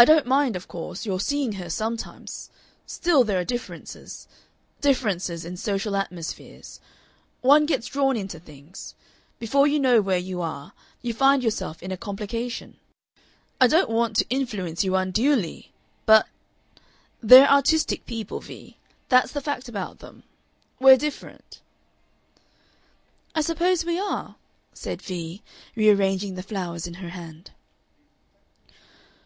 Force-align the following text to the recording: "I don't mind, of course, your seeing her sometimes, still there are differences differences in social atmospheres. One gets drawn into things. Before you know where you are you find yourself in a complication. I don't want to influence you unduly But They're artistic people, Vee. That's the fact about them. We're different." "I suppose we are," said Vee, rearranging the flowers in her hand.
"I 0.00 0.04
don't 0.04 0.26
mind, 0.26 0.54
of 0.54 0.68
course, 0.68 1.04
your 1.04 1.18
seeing 1.18 1.54
her 1.54 1.68
sometimes, 1.68 2.50
still 2.86 3.24
there 3.24 3.40
are 3.40 3.44
differences 3.44 4.28
differences 4.80 5.44
in 5.44 5.56
social 5.56 5.96
atmospheres. 5.96 6.78
One 7.40 7.66
gets 7.66 7.88
drawn 7.88 8.16
into 8.16 8.38
things. 8.38 8.94
Before 9.40 9.66
you 9.66 9.80
know 9.80 10.00
where 10.00 10.16
you 10.16 10.40
are 10.40 10.72
you 11.02 11.12
find 11.12 11.42
yourself 11.42 11.82
in 11.82 11.90
a 11.90 11.96
complication. 11.96 12.76
I 13.60 13.66
don't 13.66 13.90
want 13.90 14.14
to 14.18 14.26
influence 14.30 14.84
you 14.84 14.94
unduly 14.94 15.72
But 16.06 16.28
They're 17.20 17.50
artistic 17.50 18.06
people, 18.06 18.38
Vee. 18.38 18.76
That's 19.08 19.32
the 19.32 19.40
fact 19.40 19.68
about 19.68 19.98
them. 19.98 20.22
We're 20.78 20.96
different." 20.96 21.60
"I 23.34 23.40
suppose 23.40 23.84
we 23.84 23.98
are," 23.98 24.36
said 24.72 25.02
Vee, 25.02 25.42
rearranging 25.74 26.36
the 26.36 26.44
flowers 26.44 26.86
in 26.86 26.94
her 27.02 27.08
hand. 27.08 27.50